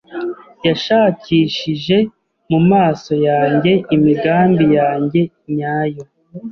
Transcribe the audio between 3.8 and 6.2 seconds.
imigambi yanjye nyayo.